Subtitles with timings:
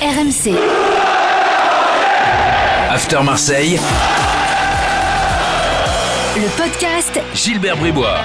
[0.00, 0.56] RMC.
[2.90, 3.78] After Marseille,
[6.36, 8.16] Le podcast Gilbert Bribois.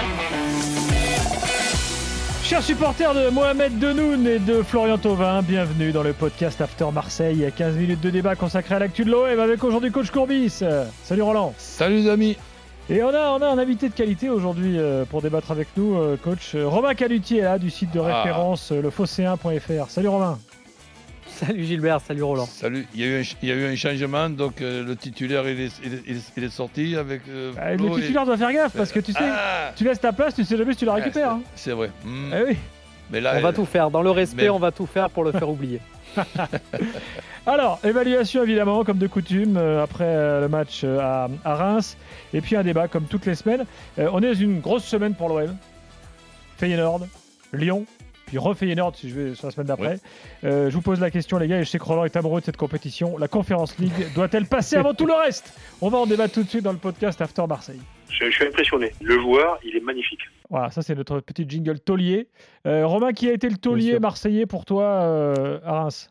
[2.43, 7.51] Chers supporters de Mohamed Denoun et de Florian Thauvin, bienvenue dans le podcast After Marseille.
[7.55, 10.61] 15 minutes de débat consacré à l'actu de l'OM avec aujourd'hui coach Courbis.
[11.03, 11.53] Salut Roland.
[11.57, 12.37] Salut les amis
[12.89, 15.95] Et on a, on a un invité de qualité aujourd'hui euh, pour débattre avec nous,
[15.97, 18.21] euh, coach euh, Romain Calutier, là, du site de Ah.
[18.21, 19.89] référence lefosséen.fr.
[19.89, 20.37] Salut Romain.
[21.45, 22.45] Salut Gilbert, salut Roland.
[22.45, 24.83] Salut, il y a eu un, ch- il y a eu un changement, donc euh,
[24.83, 27.21] le titulaire il est, il est- il est- il est sorti avec.
[27.29, 29.99] euh, Ah, le et- titulaire doit faire gaffe parce que tu sais, Ah tu laisses
[29.99, 31.31] ta place, tu sais jamais si tu la Ah, récupères.
[31.31, 31.41] hein.
[31.55, 31.91] c'est- C'est vrai.
[32.05, 32.57] Eh oui.
[33.11, 33.91] Mais là, On va elle- tout faire.
[33.91, 35.79] Dans le respect, mais- on va tout faire pour le faire oublier.
[37.47, 41.97] Alors, évaluation évidemment, comme de coutume, euh, après euh, le match euh, à, à Reims.
[42.33, 43.65] Et puis un débat comme toutes les semaines.
[43.99, 45.55] Euh, on est dans une grosse semaine pour l'OM.
[46.57, 47.01] Feyenoord,
[47.53, 47.85] Lyon,
[48.25, 49.99] puis re-Feyenoord si je vais sur la semaine d'après.
[50.43, 52.39] Euh, je vous pose la question, les gars, et je sais que Roland est amoureux
[52.39, 53.17] de cette compétition.
[53.17, 55.53] La Conference League doit-elle passer avant tout le reste?
[55.81, 57.81] On va en débattre tout de suite dans le podcast After Marseille.
[58.09, 58.91] Je, je suis impressionné.
[59.01, 60.21] Le joueur, il est magnifique.
[60.49, 62.29] Voilà, ça c'est notre petit jingle taulier.
[62.67, 66.09] Euh, Romain, qui a été le taulier marseillais pour toi euh, à Reims?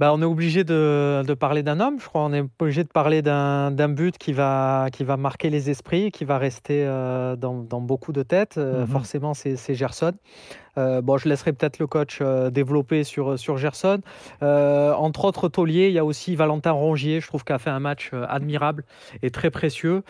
[0.00, 2.22] Bah, on est obligé de, de parler d'un homme, je crois.
[2.22, 6.24] On est obligé de parler d'un but qui va, qui va marquer les esprits, qui
[6.24, 8.56] va rester euh, dans, dans beaucoup de têtes.
[8.56, 8.86] Mhm.
[8.86, 10.14] Forcément, c'est c'est Gerson.
[10.78, 14.00] Euh, bon, je laisserai peut-être le coach euh, développer sur, sur Gerson.
[14.42, 17.70] Euh, entre autres tauliers, il y a aussi Valentin Rongier, je trouve qu'il a fait
[17.70, 18.84] un match euh, admirable
[19.22, 20.02] et très précieux.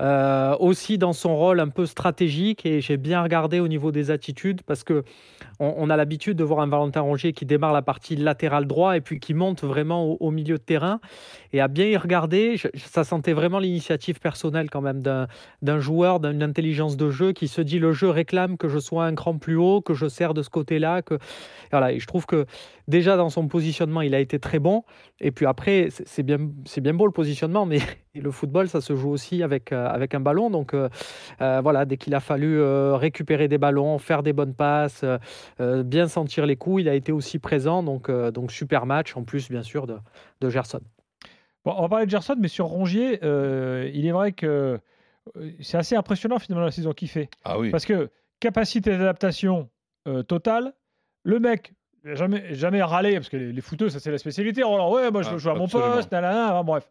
[0.00, 4.10] Euh, aussi dans son rôle un peu stratégique, et j'ai bien regardé au niveau des
[4.10, 5.04] attitudes, parce que
[5.58, 8.96] on, on a l'habitude de voir un Valentin Rongier qui démarre la partie latérale droit
[8.96, 11.00] et puis qui monte vraiment au milieu de terrain.
[11.56, 16.42] Et à bien y regarder, ça sentait vraiment l'initiative personnelle quand même d'un joueur, d'une
[16.42, 19.56] intelligence de jeu qui se dit le jeu réclame que je sois un cran plus
[19.56, 21.00] haut, que je sers de ce côté-là.
[21.00, 21.14] Que...
[21.70, 22.44] Voilà, je trouve que
[22.88, 24.84] déjà dans son positionnement, il a été très bon.
[25.18, 27.78] Et puis après, c'est bien, bien beau le positionnement, mais
[28.14, 30.50] le football, ça se joue aussi avec, euh, avec un ballon.
[30.50, 30.90] Donc euh,
[31.40, 32.62] euh, voilà, dès qu'il a fallu
[32.92, 35.06] récupérer des ballons, faire des bonnes passes,
[35.58, 37.82] bien sentir les coups, il a été aussi présent.
[37.82, 39.96] Donc, donc super match, en plus bien sûr de,
[40.42, 40.80] de Gerson.
[41.66, 44.78] Bon, on va parler de Gerson, mais sur Rongier, euh, il est vrai que
[45.36, 47.28] euh, c'est assez impressionnant finalement la saison qu'il fait.
[47.44, 47.70] Ah oui.
[47.70, 48.08] Parce que
[48.40, 49.68] capacité d'adaptation
[50.08, 50.72] euh, totale,
[51.24, 51.72] le mec,
[52.04, 54.62] jamais, jamais râlé, parce que les, les footeux, ça c'est la spécialité.
[54.62, 56.88] Roland, ouais, moi je Ah, veux jouer à mon poste, nanana, enfin, bref.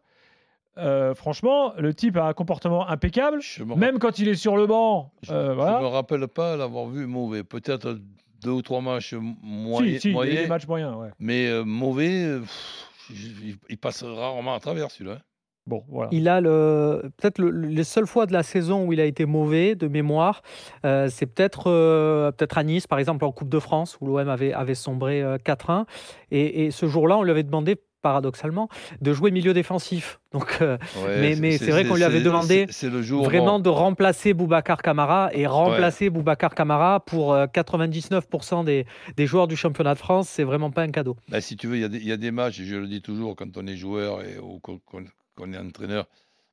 [0.78, 3.40] Euh, franchement, le type a un comportement impeccable,
[3.76, 5.10] même quand il est sur le banc.
[5.22, 5.80] je- voilà.
[5.80, 7.42] me rappelle pas l'avoir vu mauvais.
[7.44, 7.98] Peut-être
[8.42, 11.08] deux ou trois matchs Si, moyens, si, moyens, des matchs moyens, ouais.
[11.18, 12.40] mais mauvais.
[12.40, 15.16] pff, il, il passe rarement à travers celui-là.
[15.16, 15.22] hein.
[15.66, 16.08] Bon, voilà.
[16.12, 19.26] Il a le peut-être le- les seules fois de la saison où il a été
[19.26, 20.42] mauvais de mémoire,
[20.84, 24.28] euh, c'est peut-être euh, peut-être à Nice par exemple en Coupe de France où l'OM
[24.28, 25.84] avait avait sombré euh, 4-1
[26.30, 27.74] et, et ce jour-là on lui avait demandé
[28.10, 28.68] paradoxalement
[29.00, 30.20] de jouer milieu défensif.
[30.32, 33.24] Donc euh, Ouais, Mais- mais c'est vrai qu'on lui avait demandé le jour.
[33.24, 39.48] vraiment de remplacer Boubacar Camara et remplacer Boubacar Camara pour euh, 99% des, des joueurs
[39.48, 41.16] du championnat de France, c'est vraiment pas un cadeau.
[41.28, 42.76] Ben, si tu veux, il y, a des- il y a des matchs, et je
[42.76, 46.06] le dis toujours quand on est joueur et, ou qu'on est entraîneur,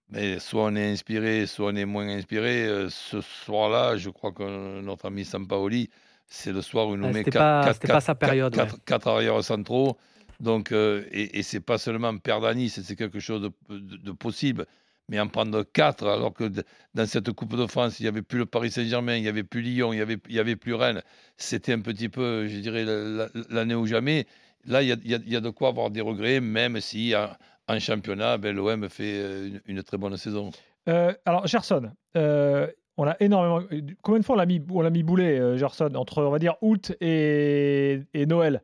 [0.09, 2.65] mais soit on est inspiré, soit on est moins inspiré.
[2.65, 5.89] Euh, ce soir-là, je crois que notre ami Sampaoli,
[6.27, 8.05] c'est le soir où il nous Ah, met c'était quatre, pas- quatre- c'était pas quatre-
[8.05, 9.97] sa période, quatre- quatre arrières centraux.
[10.43, 14.65] Donc, euh, et, et c'est pas seulement perdre à Nice, c'est quelque chose de, possible.
[15.09, 16.49] Mais en prendre quatre, alors que
[16.93, 19.43] dans cette Coupe de France, il n'y avait plus le Paris Saint-Germain, il n'y avait
[19.43, 21.01] plus Lyon, il n'y avait, avait plus Rennes.
[21.37, 24.25] C'était un petit peu, je dirais, la- la- l'année ou jamais.
[24.65, 28.89] Là, il y a, de quoi avoir des regrets, même si en, championnat, ben, l'OM
[28.89, 30.51] fait euh, une, très bonne saison.
[30.89, 33.65] Euh, alors, Gerson, on a énormément.
[34.01, 34.61] Combien de fois on l'a mis,
[34.91, 38.61] mis boulet, Gerson, entre, on va dire, août et Noël?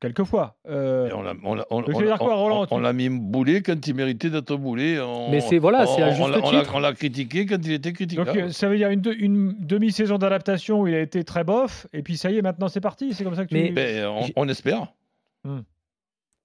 [0.00, 0.56] Quelques fois.
[0.68, 1.82] Euh, on l'a- on on- on
[2.30, 5.00] on- Roland, on- tu- on l'a mis boulet quand il méritait d'être boulet.
[5.00, 6.72] On- Mais c'est- voilà, c'est à on- juste on l'a- on l'a- titre.
[6.74, 10.18] On l'a critiqué quand il était donc, euh, ça veut dire une, de- une demi-saison
[10.18, 13.14] d'adaptation où il a été très bof, et puis ça y est, maintenant c'est parti.
[13.14, 13.54] C'est comme ça que tu.
[13.54, 14.06] Mais- Ben,
[14.36, 14.92] on, espère.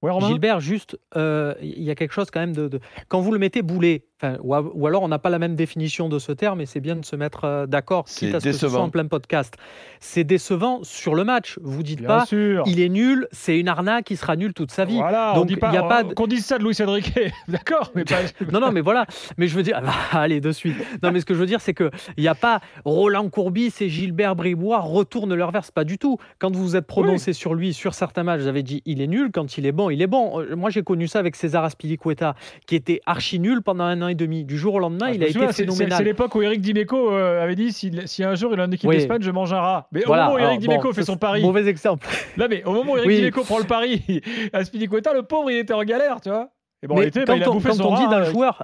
[0.02, 2.68] Ouais, Gilbert, juste, euh, il y a quelque chose quand même de.
[2.68, 4.04] de- Quand vous le mettez boulet,
[4.44, 6.82] ou, a- ou alors on n'a pas la même définition de ce terme, et c'est
[6.82, 8.84] bien de se mettre euh, d'accord, C'est quitte à ce que ce soit décevant.
[8.86, 9.56] en plein podcast.
[10.02, 11.58] C'est décevant sur le match.
[11.62, 12.64] Vous dites Bien pas, sûr.
[12.68, 14.98] il est nul, c'est une arnaque, il sera nul toute sa vie.
[14.98, 17.14] Voilà, Donc, on dit pas, y a pas de- qu'on dise ça de Louis Cédric,
[17.48, 18.16] d'accord, mais pas.
[18.52, 19.06] Non, non, mais voilà.
[19.38, 19.82] Mais je veux dire,
[20.12, 20.76] allez, de suite.
[21.02, 23.74] Non, mais ce que je veux dire, c'est que il n'y a pas Roland Courbis
[23.80, 26.18] et Gilbert Bribois retournent leur verse, pas du tout.
[26.40, 29.08] Quand vous vous êtes prononcé sur lui, sur certains matchs, vous avez dit il est
[29.08, 29.30] nul.
[29.34, 30.42] Quand il est bon, bon, il est bon.
[30.42, 32.36] Euh, Moi, j'ai connu ça avec César Aspilicueta,
[32.68, 34.44] qui était archi nul pendant un an et demi.
[34.46, 35.98] Du jour au lendemain, Ah, il a été c'est- phénoménal.
[35.98, 38.72] C'est l'époque où Eric Dimeco euh, avait dit si, si un jour il est en
[38.72, 38.98] équipe Oui.
[38.98, 39.88] d'Espagne, je mange un rat.
[39.92, 42.08] Mais Voilà, au moment où Eric Dimeco bon, fait son pari, Mauvais exemple.
[42.38, 43.16] là, mais au moment où Eric Oui.
[43.18, 44.22] Dimeco prend le pari
[44.54, 46.50] à Spilicueta, le pauvre il était en galère, tu vois.
[46.82, 48.32] Et bon, mais il était, bah, quand il a on, quand on dit d'un euh,
[48.32, 48.64] joueur,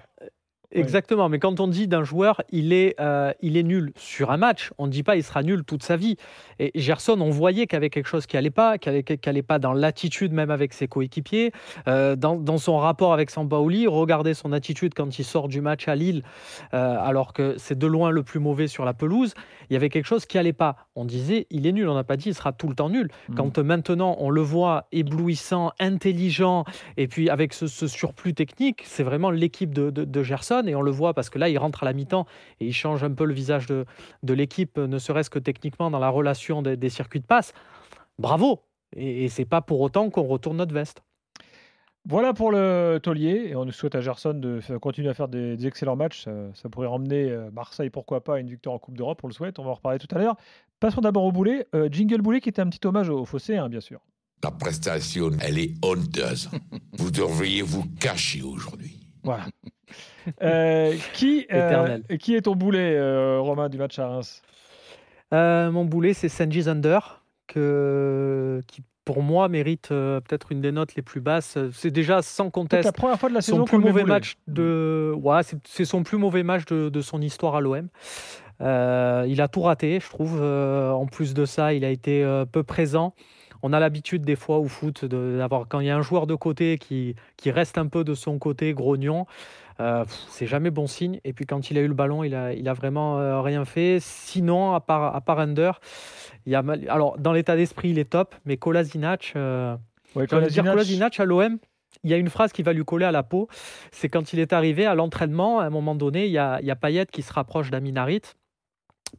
[0.80, 4.38] exactement, mais quand on dit d'un joueur, il est, euh, il est nul sur un
[4.38, 6.18] match, on ne dit pas il sera nul toute sa vie.
[6.60, 9.30] Et Gerson, on voyait qu'il y avait quelque chose qui allait pas, qui allait, qui
[9.30, 11.52] allait pas dans l'attitude même avec ses coéquipiers,
[11.88, 13.88] euh, dans, dans son rapport avec Sampaoli.
[13.88, 16.24] Regardez son attitude quand il sort du match à Lille,
[16.74, 19.34] euh, alors que c'est de loin le plus mauvais sur la pelouse.
[19.70, 20.76] Il y avait quelque chose qui allait pas.
[20.96, 23.10] On disait il est nul, on n'a pas dit il sera tout le temps nul.
[23.30, 23.36] Mm.
[23.36, 26.66] Quand maintenant on le voit éblouissant, intelligent,
[26.98, 30.64] et puis avec ce, ce surplus technique, c'est vraiment l'équipe de, de- de Gerson.
[30.68, 32.26] Et on le voit parce que là, il rentre à la mi-temps
[32.60, 33.86] et il change un peu le visage de,
[34.24, 37.54] de l'équipe, ne serait-ce que techniquement dans la relation des, des circuits de passe.
[38.20, 38.62] Bravo
[38.96, 41.04] Et, et c'est pas pour autant qu'on retourne notre veste.
[42.08, 43.48] Voilà pour le taulier.
[43.50, 46.26] Et on souhaite à Gerson de continuer à faire des, des excellents matchs.
[46.26, 49.22] Ça, ça pourrait emmener euh, Marseille, pourquoi pas, à une victoire en Coupe d'Europe.
[49.24, 49.58] On le souhaite.
[49.58, 50.36] On va en reparler tout à l'heure.
[50.80, 51.68] Passons d'abord au boulet.
[51.74, 54.02] Euh, Jingle Boulet qui était un petit hommage au, au fossé, hein, bien sûr.
[54.42, 56.50] Ta prestation, elle est honteuse.
[56.94, 59.05] vous devriez vous cacher aujourd'hui.
[59.26, 59.44] Voilà.
[60.42, 64.42] Euh, qui, euh, qui est ton boulet, euh, Romain, du match à Reims?
[65.32, 67.00] Mon boulet, c'est Sanji Zander,
[67.48, 71.58] que, qui pour moi mérite peut-être une des notes les plus basses.
[71.74, 74.04] C'est déjà sans C'est conteste la première fois de la saison son qu'on plus mauvais
[74.04, 77.88] match de ouais, c'est- son plus mauvais match de, de son histoire à l'OM.
[78.62, 80.42] Il a tout raté, je trouve.
[80.42, 83.14] En plus de ça, il a été peu présent.
[83.64, 86.28] On a l'habitude des fois au foot de- d'avoir quand il y a un joueur
[86.28, 89.26] de côté qui, qui reste un peu de son côté grognon.
[89.82, 91.20] euh, c'est jamais bon signe.
[91.26, 93.66] Et puis quand il a eu le ballon, il a, il a vraiment euh, rien
[93.66, 93.98] fait.
[94.00, 95.82] Sinon, à part, à part Under,
[96.46, 99.76] il y a mal- alors dans l'état d'esprit, il est top, mais Kolasinac, euh,
[100.16, 101.58] Ouais, dire Kolasinac- Kolasinac à l'OM,
[102.06, 103.50] il y a une phrase qui va lui coller à la peau.
[103.92, 106.68] C'est quand il est arrivé à l'entraînement, à un moment donné, il y a, il
[106.68, 108.22] y a Payet qui se rapproche d'Aminarit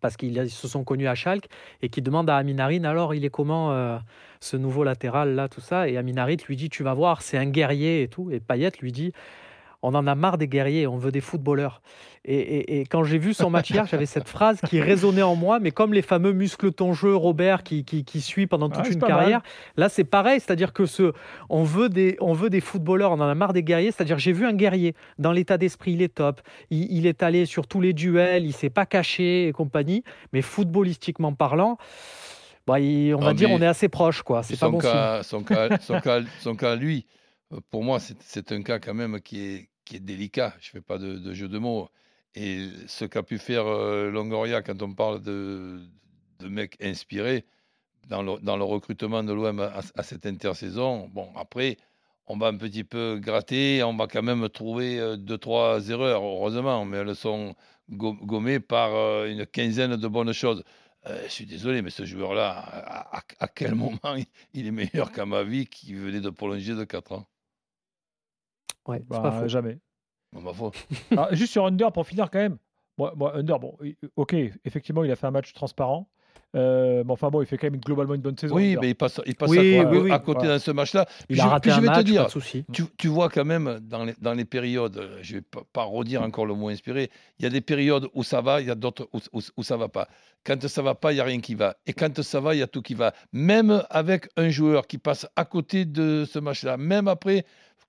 [0.00, 1.48] parce qu'ils ils se sont connus à Schalke
[1.82, 3.98] et qui demande à Aminarin alors il est comment euh,
[4.40, 5.88] ce nouveau latéral là tout ça?
[5.88, 8.92] Et Aminarit lui dit tu vas voir c'est un guerrier et tout et Payet lui
[8.92, 9.12] dit
[9.82, 11.80] on en a marre des guerriers, on veut des footballeurs.
[12.24, 15.36] Et, et- et quand j'ai vu son match hier, j'avais cette phrase qui résonnait en
[15.36, 18.84] moi, mais comme les fameux muscles ton jeu, Robert, qui, qui, qui suit pendant toute
[18.86, 19.08] Ah, une mal.
[19.08, 19.42] carrière,
[19.76, 21.12] là c'est pareil, c'est-à-dire que ce,
[21.48, 24.32] on, veut des, on veut des footballeurs, on en a marre des guerriers, c'est-à-dire j'ai
[24.32, 26.40] vu un guerrier, dans l'état d'esprit il est top,
[26.70, 30.02] il, il est allé sur tous les duels, il s'est pas caché et compagnie,
[30.32, 31.78] mais footballistiquement parlant,
[32.66, 34.80] bah, il- on Non, va dire on est assez proche, quoi, c'est pas son, bon
[34.80, 34.90] signe.
[35.22, 37.06] son, cas, son, cas, son cas, lui,
[37.70, 40.54] pour moi, c'est- un cas quand même qui est, qui est délicat.
[40.60, 41.88] Je ne fais pas de, de jeu de mots.
[42.34, 45.80] Et ce qu'a pu faire euh, Longoria quand on parle de,
[46.38, 47.46] de mecs inspirés
[48.08, 51.78] dans le, dans le recrutement de l'OM à, cette intersaison, bon, après,
[52.26, 56.22] on va un petit peu gratter, on va quand même trouver euh, deux, trois erreurs,
[56.24, 57.54] heureusement, mais elles sont
[57.90, 60.64] go- gommées par euh, une quinzaine de bonnes choses.
[61.06, 62.58] Euh, je suis désolé, mais ce joueur-là,
[63.40, 64.16] à, quel moment
[64.54, 67.26] il est meilleur qu'à ma vie qui venait de prolonger de 4 ans?
[68.88, 69.48] Ouais, c'est Bah, pas faux.
[69.48, 69.78] jamais.
[70.32, 70.70] Bon, foi.
[71.16, 72.56] Ah, juste sur Under pour finir quand même.
[72.98, 73.76] Moi, moi, Under, bon,
[74.16, 74.34] ok,
[74.64, 76.08] effectivement, il a fait un match transparent.
[76.54, 78.54] Euh, mais enfin bon, il fait quand même globalement une bonne saison.
[78.54, 78.80] Oui, Under.
[78.80, 80.10] mais il passe, il passe Oui, à, co- oui, oui.
[80.12, 80.54] à côté Voilà.
[80.54, 81.04] dans ce match-là.
[81.28, 82.64] Il Puis a je- raté puis je un vais match, te dire, pas de souci.
[82.72, 85.62] tu, tu vois quand même dans les, dans les périodes, euh, je ne vais pas,
[85.70, 88.68] pas redire encore le mot inspiré, il y a des périodes où ça va, il
[88.68, 90.08] y a d'autres où, où, où ça va pas.
[90.44, 91.76] Quand ça va pas, il n'y a rien qui va.
[91.86, 93.12] Et quand ça va, il y a tout qui va.
[93.32, 97.44] Même avec un joueur qui passe à côté de ce match-là, même après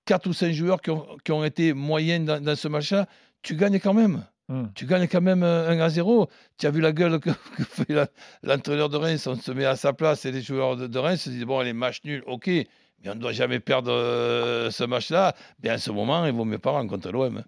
[0.08, 3.06] quatre ou cinq joueurs qui ont, qui ont été moyens dans, dans ce match-là,
[3.42, 4.24] tu gagnes quand même.
[4.48, 4.68] Hmm.
[4.74, 6.30] Tu gagnes quand même euh, 1 à 0.
[6.56, 7.94] Tu as vu la gueule que, que fait
[8.42, 9.26] l'entraîneur de Reims.
[9.26, 11.60] On se met à sa place et les joueurs de, de Reims se disent Bon,
[11.60, 15.34] les matchs nuls, ok, mais on ne doit jamais perdre euh, ce match-là.
[15.58, 17.44] Bien, à ce moment, il vaut mieux pas rencontrer l'OM.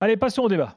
[0.00, 0.76] Allez, passons au débat.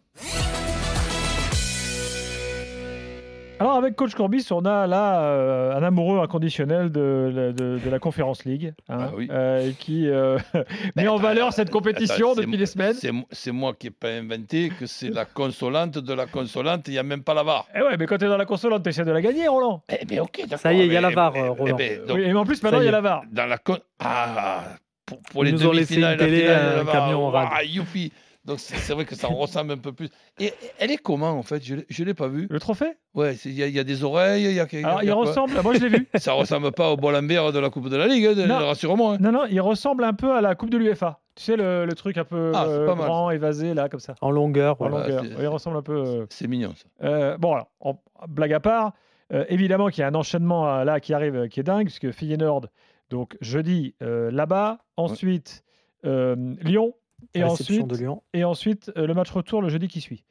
[3.62, 7.90] Alors avec Coach Corbis, on a là euh, un amoureux inconditionnel de, la- de- de
[7.90, 9.28] la Conférence League, hein, Ah oui.
[9.30, 10.38] euh, qui euh,
[10.96, 12.94] met en valeur cette compétition Attends, depuis des semaines.
[12.94, 16.88] C'est mo- c'est moi qui n'ai pas inventé que c'est la consolante de la consolante.
[16.88, 17.66] Il n'y a même pas la VAR.
[17.76, 19.82] Eh ouais, mais quand tu es dans la console, tu essaies de la gagner, Roland.
[19.90, 20.42] Eh bien, ok.
[20.56, 21.76] Ça y est, il y a la VAR, mais- mais- Roland.
[21.78, 23.24] mais- donc, oui, et en plus, maintenant, il y y a la VAR.
[23.30, 24.64] dans la con- ah,
[25.06, 27.26] pour, pour Ils les nous ont laissé demi-finales, la télé, finale, un la VAR, camion
[27.26, 27.50] en rade.
[27.52, 28.14] ouah, youpi.
[28.50, 30.10] Donc c'est vrai que ça ressemble un peu plus.
[30.40, 31.64] Et elle est comment en fait?
[31.64, 32.48] Je ne l'ai pas vue.
[32.50, 32.94] Le trophée?
[33.14, 34.88] Ouais, il y, a- il y a des oreilles, il y a, il y a-
[34.88, 36.08] Alors, il y a ressemble, moi je l'ai vu.
[36.16, 38.58] Ça ressemble pas au Bolambert de la Coupe de la Ligue, hein, Non.
[38.68, 39.14] rassure-moi.
[39.14, 39.18] hein.
[39.22, 41.20] Non, non, il ressemble un peu à la Coupe de l'UFA.
[41.36, 44.16] Tu sais, le, le truc un peu Ah, euh, grand, évasé, là, comme ça.
[44.20, 45.08] En longueur, En voilà.
[45.08, 45.26] Longueur.
[45.40, 45.96] il ressemble un peu.
[46.06, 46.86] euh, C'est mignon ça.
[47.08, 48.94] Euh, bon, alors, en- blague à part,
[49.32, 51.86] euh, évidemment qu'il y a un enchaînement euh, là qui arrive euh, qui est dingue,
[51.86, 52.66] puisque Feyenoord
[53.12, 55.64] Donc jeudi euh, là-bas, ensuite
[56.06, 56.94] euh, Lyon
[57.34, 58.24] et ensuite, de Lyon.
[58.34, 60.24] et ensuite euh, le match retour le jeudi qui suit.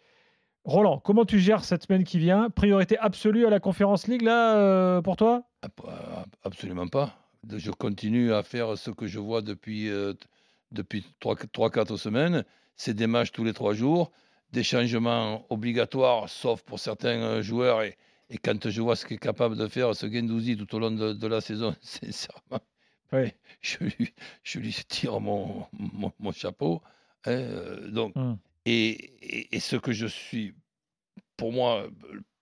[0.65, 2.51] Roland, comment tu gères cette semaine qui vient?
[2.51, 5.45] Priorité absolue à la Conférence League là euh, pour toi?
[5.63, 7.17] Ah, pas- Absolument pas.
[7.51, 10.13] Je continue à faire ce que je vois depuis, euh,
[10.73, 12.45] depuis 3-4 semaines.
[12.77, 14.11] C'est des matchs tous les trois jours,
[14.53, 17.83] des changements obligatoires, sauf pour certains euh, joueurs.
[17.83, 17.97] Et,
[18.29, 21.13] et quand je vois ce qu'est capable de faire ce Gendouzi tout au long de,
[21.15, 22.61] de la saison, sincèrement,
[23.13, 23.33] Oui.
[23.63, 24.13] je lui,
[24.43, 26.83] je lui tire mon, mon, mon chapeau.
[27.25, 28.35] hein, euh, donc, Hmm.
[28.67, 28.89] et,
[29.23, 30.55] et- et ce que je suis,
[31.37, 31.89] pour moi,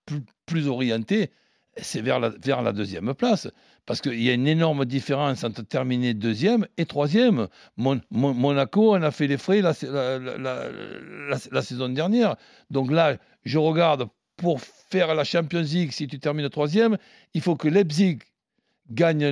[0.05, 1.31] plus, plus orienté,
[1.79, 3.47] c'est vers la, vers la deuxième place.
[3.85, 7.47] Parce qu'il y a une énorme différence entre terminer deuxième et troisième.
[7.77, 12.35] Mon- Mon- Monaco en a fait les frais la- la- la saison dernière.
[12.71, 14.07] Donc là, je regarde
[14.37, 16.97] pour faire la Champions League, si tu termines troisième,
[17.33, 18.19] il faut que Leipzig
[18.89, 19.29] gagne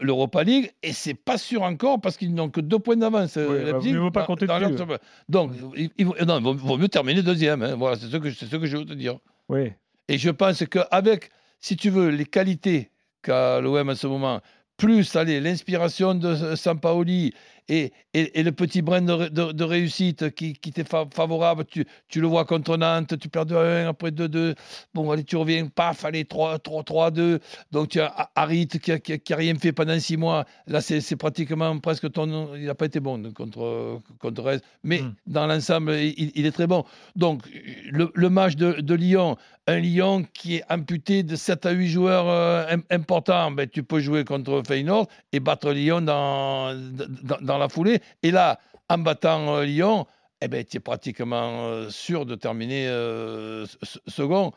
[0.00, 3.36] l'Europa League et c'est pas sûr encore parce qu'ils n'ont que deux points d'avance.
[3.36, 4.76] Oui, bah, Leipzig, mieux vaut pas dans- compter dans dessus.
[4.86, 7.62] leur- Donc, il, il vaut- non, il vaut, vaut mieux terminer deuxième.
[7.62, 7.74] hein.
[7.76, 9.18] Voilà, c'est ce, que, c'est ce que je veux te dire.
[9.48, 9.72] Oui.
[10.08, 12.90] Et je pense qu'avec, si tu veux, les qualités
[13.22, 14.40] qu'a l'OM en ce moment,
[14.76, 17.34] plus l'inspiration de Sampaoli
[17.68, 21.64] et, et, et le petit brin de, de- de réussite qui, qui t'est fa- favorable,
[21.64, 24.54] tu, tu le vois contre Nantes, tu perds 2-1, après 2-2,
[24.94, 27.38] bon, allez, tu reviens, paf, allez, 3-3-2,
[27.70, 30.44] donc tu as Harit qui n'a qui a- qui a rien fait pendant six mois,
[30.66, 32.54] là c'est pratiquement presque ton...
[32.56, 35.14] Il n'a pas été bon contre, contre Rennes, mais Mm.
[35.26, 36.84] dans l'ensemble, il, il est très bon.
[37.16, 37.42] Donc,
[37.90, 41.88] le, le match de, de Lyon, un Lyon qui est amputé de 7 à 8
[41.88, 46.74] joueurs euh, im- importants, ben, tu peux jouer contre Feyenoord et battre Lyon dans,
[47.22, 48.00] dans, dans la foulée.
[48.22, 50.06] Et là, en battant euh, Lyon,
[50.40, 53.64] eh ben, tu es pratiquement euh, sûr de terminer euh,
[54.08, 54.52] second.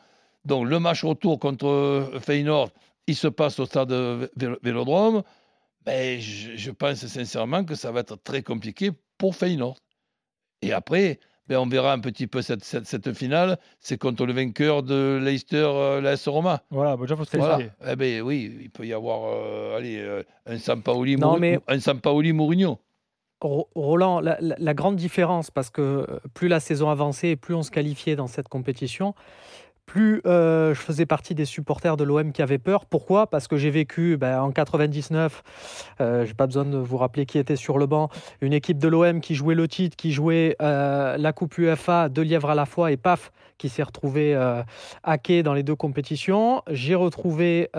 [0.46, 2.70] Donc, le match retour contre Feyenoord,
[3.08, 3.92] il se passe au stade
[4.36, 5.24] Vélo- Vélodrome.
[5.86, 9.78] Ben, je, je pense sincèrement que ça va être très compliqué pour Feyenoord.
[10.64, 13.60] Et après, ben, on verra un petit peu cette, cette, cette finale.
[13.80, 16.64] C'est contre le vainqueur de Leicester, euh, l'AS Roma.
[16.72, 17.60] Voilà, bon, déjà faut se Voilà.
[17.88, 21.60] Eh ben, oui, il peut y avoir euh, allez, euh, un Sampaoli, Non, Mouri- mais-
[21.68, 22.80] un Sampaoli Mourinho.
[23.46, 27.64] Ro- Roland, la, grande différence, parce que euh, plus la saison avançait et plus on
[27.64, 29.14] se qualifiait dans cette compétition,
[29.86, 32.86] plus euh, je faisais partie des supporters de l'OM qui avaient peur.
[32.86, 33.28] Pourquoi?
[33.28, 35.44] Parce que j'ai vécu ben, en 99,
[36.02, 38.10] euh, j'ai pas besoin de vous rappeler qui était sur le banc,
[38.42, 42.24] une équipe de l'OM qui jouait le titre, qui jouait euh, la Coupe UEFA, deux
[42.24, 44.64] lièvres à la fois, et paf, qui s'est retrouvée euh,
[45.04, 46.62] hackée dans les deux compétitions.
[46.70, 47.70] J'ai retrouvé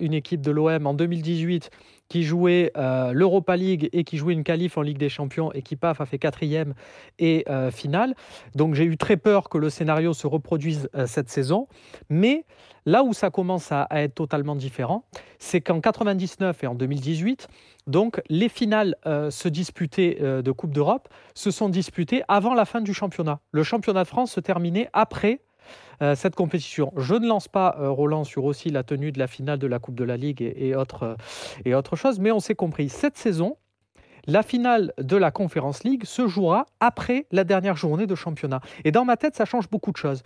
[0.00, 1.70] une équipe de l'OM en 2018
[2.08, 5.62] qui jouait euh, l'Europa League et qui jouait une qualif en Ligue des Champions et
[5.62, 6.74] qui, paf, a fait quatrième
[7.18, 8.14] et euh, finale.
[8.54, 11.68] Donc j'ai eu très peur que le scénario se reproduise euh, cette saison.
[12.08, 12.44] Mais
[12.84, 15.04] là où ça commence à, à être totalement différent,
[15.38, 17.48] c'est qu'en 99 et en 2018,
[17.88, 22.94] donc les finales se disputaient de Coupe d'Europe se sont disputées avant la fin du
[22.94, 23.40] championnat.
[23.52, 25.40] Le championnat de France se terminait après
[26.14, 26.92] cette compétition.
[26.96, 29.78] Je ne lance pas, euh, Roland, sur aussi la tenue de la finale de la
[29.78, 31.16] Coupe de la Ligue et, et autre,
[31.66, 32.88] euh, chose, mais on s'est compris.
[32.88, 33.56] Cette saison,
[34.26, 38.60] la finale de la Conference League se jouera après la dernière journée de championnat.
[38.84, 40.22] Et dans ma tête, ça change beaucoup de choses.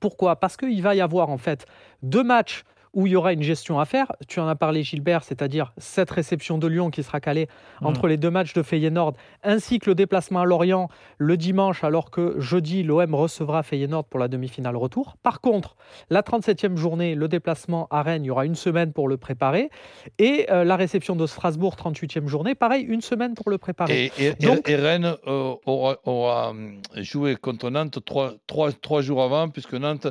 [0.00, 0.36] Pourquoi?
[0.36, 1.66] Parce qu'il va y avoir en fait
[2.02, 4.12] deux matchs où il y aura une gestion à faire.
[4.28, 7.48] Tu en as parlé, Gilbert, c'est-à-dire cette réception de Lyon qui sera calée
[7.82, 12.10] entre les deux matchs de Feyenoord, ainsi que le déplacement à Lorient le dimanche, alors
[12.10, 15.16] que jeudi, l'OM recevra Feyenoord pour la demi-finale retour.
[15.22, 15.76] Par contre,
[16.10, 19.70] la 37e journée, le déplacement à Rennes, il y aura une semaine pour le préparer.
[20.18, 24.10] Et euh, la réception de Strasbourg, 38e journée, pareil, une semaine pour le préparer.
[24.18, 29.22] Et, Donc- et Rennes euh, aura, aura, hum, joué contre Nantes trois, trois, trois jours
[29.22, 30.08] avant, puisque Nantes,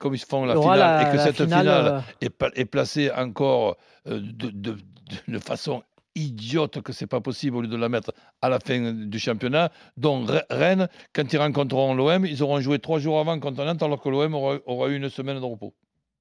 [0.00, 3.76] comme ils font la finale, la- et que cette finale, finale, euh, est, placée encore
[4.06, 4.76] euh, de, de-
[5.28, 5.82] de façon
[6.16, 9.70] idiote que c'est pas possible au lieu de la mettre à la fin du championnat.
[9.96, 13.82] Donc Re- Rennes, quand ils rencontreront l'OM, ils auront joué trois jours avant contre Nantes,
[13.82, 15.74] alors que l'OM aura, aura eu une semaine de repos.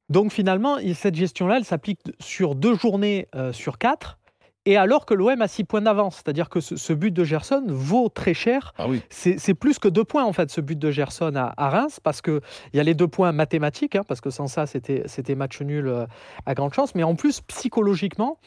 [0.09, 4.17] Donc finalement, cette gestion-là, elle s'applique sur deux journées euh, sur quatre.
[4.65, 7.65] Et alors que l'OM a six points d'avance, c'est-à-dire que ce, ce but de Gerson
[7.67, 8.73] vaut très cher.
[8.77, 9.01] Ah oui.
[9.09, 12.21] C'est plus que deux points en fait, ce but de Gerson à, à Reims, parce
[12.21, 12.39] qu'il
[12.73, 15.87] y a les deux points mathématiques, hein, parce que sans ça, c'était c'était match nul
[15.87, 16.05] euh,
[16.45, 16.95] à grande chance.
[16.95, 18.39] Mais en plus, psychologiquement,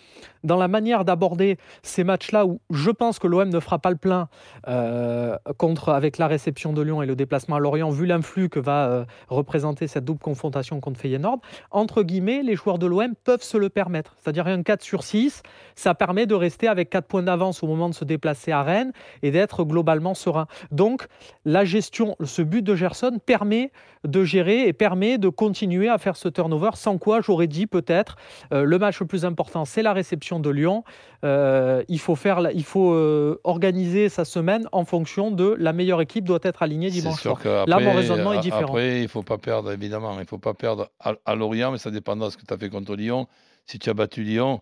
[0.46, 3.96] dans la manière d'aborder ces matchs-là, où je pense que l'OM ne fera pas le
[3.96, 4.28] plein
[4.68, 8.60] euh, contre, avec la réception de Lyon et le déplacement à Lorient, vu l'influx que
[8.60, 13.42] va euh, représenter cette double confrontation contre Feyenoord, entre guillemets, les joueurs de l'OM peuvent
[13.42, 14.16] se le permettre.
[14.18, 15.42] C'est-à-dire un 4 sur 6,
[15.74, 18.92] ça permet de rester avec 4 points d'avance au moment de se déplacer à Rennes
[19.22, 20.46] et d'être globalement serein.
[20.70, 21.06] Donc
[21.44, 23.72] la gestion, ce but de Gerson permet
[24.04, 28.16] de gérer et permet de continuer à faire ce turnover, sans quoi j'aurais dit peut-être
[28.52, 30.84] euh, le match le plus important, c'est la réception de Lyon.
[31.24, 36.00] Euh, il faut, faire, il faut euh, organiser sa semaine en fonction de la meilleure
[36.00, 37.40] équipe doit être alignée dimanche soir.
[37.66, 38.64] Là, mon raisonnement est différent.
[38.64, 41.72] Après, il ne faut pas perdre, évidemment, il ne faut pas perdre à, à Lorient,
[41.72, 43.26] mais ça dépendra de ce que tu as fait contre Lyon.
[43.64, 44.60] Si tu as battu Lyon,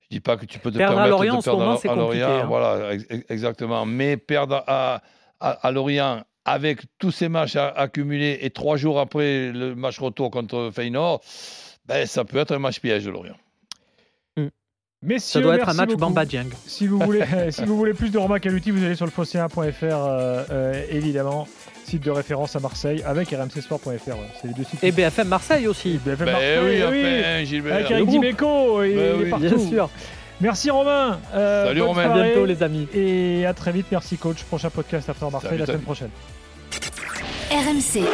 [0.00, 1.86] je dis pas que tu peux te perdre permettre à Lorient, de perdre en ce
[1.88, 2.30] moment, à Lorient.
[2.30, 2.46] Hein.
[2.46, 3.84] Voilà, ex exactement.
[3.84, 5.02] Mais perdre à,
[5.40, 10.30] à, à, Lorient avec tous ces matchs accumulés et trois jours après le match retour
[10.30, 11.20] contre Feyenoord,
[11.86, 13.36] ben, ça peut être un match piège de Lorient.
[15.18, 16.00] Ça doit être un match beaucoup.
[16.00, 16.48] Bamba Dieng.
[16.66, 19.56] Si vous voulez, si vous voulez plus de Romain Caluti, vous allez sur le fosséen.fr
[19.82, 21.46] euh, euh, évidemment,
[21.84, 24.16] site de référence à Marseille avec rmcsport.fr.
[24.40, 24.82] C'est les deux sites.
[24.82, 25.98] Et BFM Marseille aussi.
[26.04, 27.18] BFM Ben Marseille, oui, oui.
[27.20, 27.74] enfin, Gilbert.
[27.74, 29.30] Avec Eric Dimeco, il est oui.
[29.30, 29.46] partout.
[29.46, 29.90] Bien sûr.
[30.40, 31.18] Merci Romain.
[31.34, 32.10] Euh, Salut, Romain.
[32.10, 32.88] À bientôt les amis.
[32.94, 33.86] Et à très vite.
[33.90, 34.42] Merci coach.
[34.44, 36.10] Prochain podcast After Marseille Salut, la semaine prochaine.
[37.50, 38.04] RMC,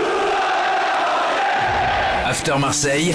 [2.25, 3.15] After Marseille,